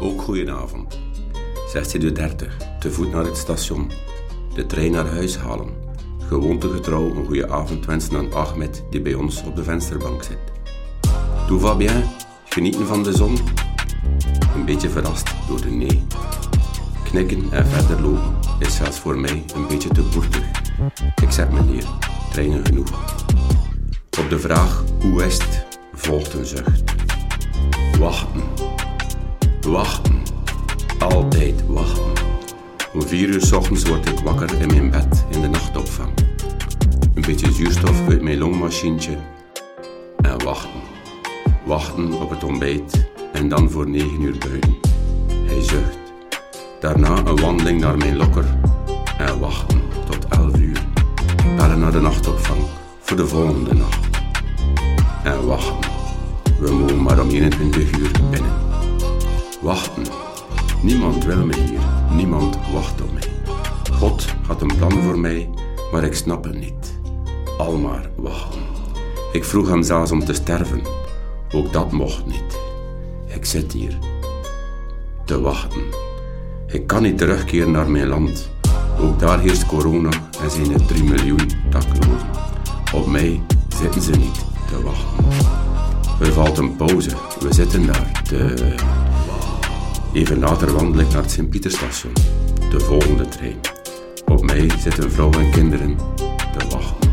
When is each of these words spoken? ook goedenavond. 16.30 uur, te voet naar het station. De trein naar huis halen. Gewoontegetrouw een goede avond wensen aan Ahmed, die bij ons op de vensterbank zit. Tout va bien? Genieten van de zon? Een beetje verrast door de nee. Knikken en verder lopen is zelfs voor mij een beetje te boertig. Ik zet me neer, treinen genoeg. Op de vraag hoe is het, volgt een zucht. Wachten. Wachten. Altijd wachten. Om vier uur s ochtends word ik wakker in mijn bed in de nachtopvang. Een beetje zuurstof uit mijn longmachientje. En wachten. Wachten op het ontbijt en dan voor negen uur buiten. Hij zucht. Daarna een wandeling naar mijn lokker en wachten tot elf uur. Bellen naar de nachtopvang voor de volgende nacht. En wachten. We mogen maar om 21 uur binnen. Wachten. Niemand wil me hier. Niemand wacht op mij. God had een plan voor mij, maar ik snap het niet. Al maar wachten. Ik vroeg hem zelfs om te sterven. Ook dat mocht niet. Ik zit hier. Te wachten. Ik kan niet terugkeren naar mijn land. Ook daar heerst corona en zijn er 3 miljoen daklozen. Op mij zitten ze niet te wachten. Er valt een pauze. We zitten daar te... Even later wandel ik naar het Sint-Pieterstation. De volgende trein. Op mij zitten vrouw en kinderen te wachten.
ook 0.00 0.22
goedenavond. 0.22 0.98
16.30 1.76 2.02
uur, 2.02 2.56
te 2.78 2.90
voet 2.90 3.12
naar 3.12 3.24
het 3.24 3.36
station. 3.36 3.90
De 4.54 4.66
trein 4.66 4.92
naar 4.92 5.06
huis 5.06 5.36
halen. 5.36 5.68
Gewoontegetrouw 6.28 7.14
een 7.14 7.26
goede 7.26 7.48
avond 7.48 7.86
wensen 7.86 8.16
aan 8.16 8.32
Ahmed, 8.32 8.84
die 8.90 9.00
bij 9.00 9.14
ons 9.14 9.42
op 9.42 9.56
de 9.56 9.62
vensterbank 9.62 10.22
zit. 10.22 10.38
Tout 11.46 11.60
va 11.60 11.74
bien? 11.74 12.04
Genieten 12.44 12.86
van 12.86 13.02
de 13.02 13.12
zon? 13.12 13.38
Een 14.54 14.64
beetje 14.64 14.90
verrast 14.90 15.30
door 15.48 15.60
de 15.60 15.70
nee. 15.70 16.02
Knikken 17.04 17.44
en 17.50 17.66
verder 17.66 18.02
lopen 18.02 18.38
is 18.58 18.76
zelfs 18.76 18.98
voor 18.98 19.18
mij 19.18 19.44
een 19.54 19.66
beetje 19.66 19.88
te 19.88 20.02
boertig. 20.02 20.44
Ik 21.22 21.30
zet 21.30 21.52
me 21.52 21.60
neer, 21.62 21.84
treinen 22.30 22.66
genoeg. 22.66 22.90
Op 24.18 24.28
de 24.28 24.38
vraag 24.38 24.84
hoe 25.00 25.24
is 25.24 25.38
het, 25.38 25.66
volgt 25.92 26.32
een 26.32 26.46
zucht. 26.46 26.82
Wachten. 27.98 28.42
Wachten. 29.68 30.22
Altijd 30.98 31.66
wachten. 31.66 32.12
Om 32.92 33.02
vier 33.02 33.28
uur 33.28 33.40
s 33.40 33.52
ochtends 33.52 33.84
word 33.84 34.08
ik 34.08 34.18
wakker 34.18 34.60
in 34.60 34.66
mijn 34.66 34.90
bed 34.90 35.24
in 35.30 35.40
de 35.40 35.48
nachtopvang. 35.48 36.10
Een 37.14 37.22
beetje 37.22 37.52
zuurstof 37.52 38.08
uit 38.08 38.22
mijn 38.22 38.38
longmachientje. 38.38 39.16
En 40.20 40.44
wachten. 40.44 40.80
Wachten 41.64 42.12
op 42.12 42.30
het 42.30 42.44
ontbijt 42.44 43.08
en 43.32 43.48
dan 43.48 43.70
voor 43.70 43.88
negen 43.88 44.22
uur 44.22 44.38
buiten. 44.38 44.76
Hij 45.46 45.62
zucht. 45.62 45.98
Daarna 46.80 47.16
een 47.16 47.40
wandeling 47.40 47.80
naar 47.80 47.96
mijn 47.96 48.16
lokker 48.16 48.44
en 49.18 49.38
wachten 49.38 49.82
tot 50.10 50.26
elf 50.28 50.58
uur. 50.58 50.82
Bellen 51.56 51.80
naar 51.80 51.92
de 51.92 52.00
nachtopvang 52.00 52.60
voor 53.00 53.16
de 53.16 53.26
volgende 53.26 53.74
nacht. 53.74 54.08
En 55.24 55.46
wachten. 55.46 55.90
We 56.58 56.72
mogen 56.72 57.02
maar 57.02 57.20
om 57.20 57.28
21 57.28 57.98
uur 57.98 58.10
binnen. 58.30 58.69
Wachten. 59.60 60.04
Niemand 60.82 61.24
wil 61.24 61.44
me 61.44 61.54
hier. 61.56 61.80
Niemand 62.10 62.58
wacht 62.72 63.00
op 63.02 63.12
mij. 63.12 63.22
God 63.92 64.24
had 64.46 64.62
een 64.62 64.76
plan 64.76 65.02
voor 65.02 65.18
mij, 65.18 65.50
maar 65.92 66.04
ik 66.04 66.14
snap 66.14 66.44
het 66.44 66.58
niet. 66.58 66.98
Al 67.58 67.76
maar 67.78 68.10
wachten. 68.16 68.60
Ik 69.32 69.44
vroeg 69.44 69.68
hem 69.68 69.82
zelfs 69.82 70.10
om 70.10 70.24
te 70.24 70.32
sterven. 70.32 70.82
Ook 71.52 71.72
dat 71.72 71.92
mocht 71.92 72.26
niet. 72.26 72.58
Ik 73.26 73.44
zit 73.44 73.72
hier. 73.72 73.98
Te 75.24 75.40
wachten. 75.40 75.82
Ik 76.66 76.86
kan 76.86 77.02
niet 77.02 77.18
terugkeren 77.18 77.70
naar 77.70 77.90
mijn 77.90 78.06
land. 78.06 78.50
Ook 79.00 79.18
daar 79.18 79.40
heerst 79.40 79.66
corona 79.66 80.10
en 80.42 80.50
zijn 80.50 80.72
er 80.72 80.86
3 80.86 81.04
miljoen 81.04 81.50
daklozen. 81.70 82.28
Op 82.94 83.06
mij 83.06 83.40
zitten 83.68 84.02
ze 84.02 84.10
niet 84.10 84.44
te 84.68 84.82
wachten. 84.82 85.24
Er 86.20 86.32
valt 86.32 86.58
een 86.58 86.76
pauze. 86.76 87.10
We 87.40 87.54
zitten 87.54 87.86
daar 87.86 88.22
te... 88.22 88.74
Even 90.12 90.38
later 90.38 90.72
wandel 90.72 91.00
ik 91.00 91.08
naar 91.12 91.22
het 91.22 91.30
Sint-Pieterstation. 91.30 92.12
De 92.70 92.80
volgende 92.80 93.28
trein. 93.28 93.60
Op 94.26 94.44
mij 94.44 94.70
zitten 94.78 95.10
vrouw 95.10 95.32
en 95.32 95.50
kinderen 95.50 95.96
te 96.58 96.66
wachten. 96.68 97.10